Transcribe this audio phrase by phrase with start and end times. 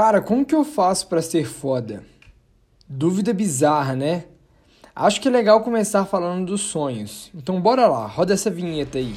[0.00, 2.04] Cara, como que eu faço para ser foda?
[2.88, 4.26] Dúvida bizarra, né?
[4.94, 7.32] Acho que é legal começar falando dos sonhos.
[7.34, 9.16] Então bora lá, roda essa vinheta aí.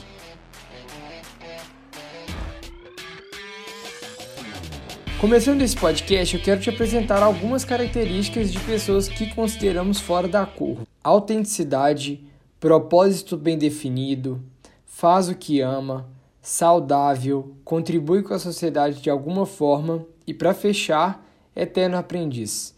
[5.19, 10.47] Começando esse podcast, eu quero te apresentar algumas características de pessoas que consideramos fora da
[10.47, 12.25] curva: autenticidade,
[12.59, 14.41] propósito bem definido,
[14.83, 16.09] faz o que ama,
[16.41, 21.23] saudável, contribui com a sociedade de alguma forma e, para fechar,
[21.53, 22.73] eterno aprendiz.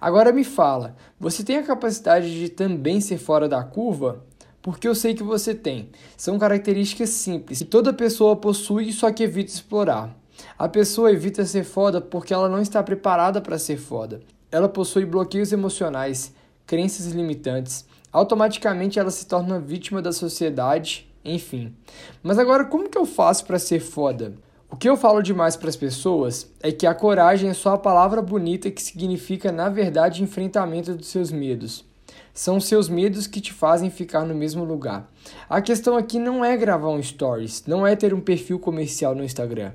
[0.00, 4.24] Agora me fala, você tem a capacidade de também ser fora da curva?
[4.60, 5.90] Porque eu sei que você tem.
[6.16, 10.14] São características simples que toda pessoa possui, só que evita explorar.
[10.58, 14.20] A pessoa evita ser foda porque ela não está preparada para ser foda.
[14.50, 16.34] Ela possui bloqueios emocionais,
[16.66, 17.86] crenças limitantes.
[18.12, 21.74] Automaticamente ela se torna vítima da sociedade, enfim.
[22.22, 24.34] Mas agora como que eu faço para ser foda?
[24.70, 27.78] O que eu falo demais para as pessoas é que a coragem é só a
[27.78, 31.86] palavra bonita que significa, na verdade, enfrentamento dos seus medos.
[32.34, 35.10] São seus medos que te fazem ficar no mesmo lugar.
[35.48, 39.24] A questão aqui não é gravar um stories, não é ter um perfil comercial no
[39.24, 39.72] Instagram,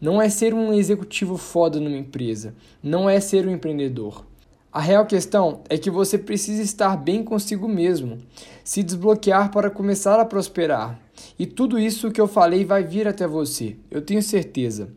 [0.00, 4.24] não é ser um executivo foda numa empresa, não é ser um empreendedor.
[4.70, 8.18] A real questão é que você precisa estar bem consigo mesmo,
[8.62, 11.00] se desbloquear para começar a prosperar.
[11.38, 14.90] E tudo isso que eu falei vai vir até você, eu tenho certeza.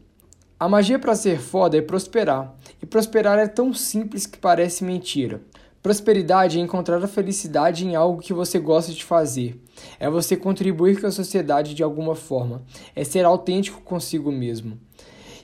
[0.59, 5.42] A magia para ser foda é prosperar, e prosperar é tão simples que parece mentira.
[5.81, 9.59] Prosperidade é encontrar a felicidade em algo que você gosta de fazer.
[9.99, 12.61] É você contribuir com a sociedade de alguma forma.
[12.94, 14.77] É ser autêntico consigo mesmo.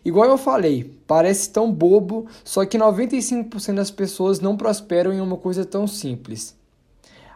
[0.03, 5.37] Igual eu falei, parece tão bobo, só que 95% das pessoas não prosperam em uma
[5.37, 6.55] coisa tão simples.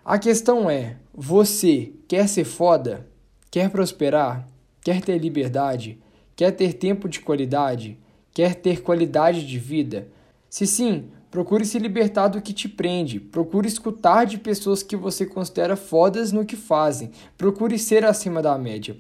[0.03, 3.07] A questão é: você quer ser foda?
[3.49, 4.47] Quer prosperar?
[4.81, 5.99] Quer ter liberdade?
[6.35, 7.99] Quer ter tempo de qualidade?
[8.33, 10.07] Quer ter qualidade de vida?
[10.49, 13.19] Se sim, procure se libertar do que te prende.
[13.19, 17.11] Procure escutar de pessoas que você considera fodas no que fazem.
[17.37, 18.97] Procure ser acima da média.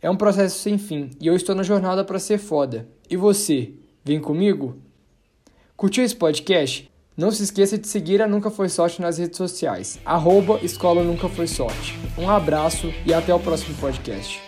[0.00, 2.86] É um processo sem fim e eu estou na jornada para ser foda.
[3.08, 3.72] E você,
[4.04, 4.76] vem comigo?
[5.76, 6.90] Curtiu esse podcast?
[7.16, 9.98] Não se esqueça de seguir a Nunca Foi Sorte nas redes sociais.
[10.04, 11.94] Arroba Escola Nunca Foi Sorte.
[12.18, 14.40] Um abraço e até o próximo podcast.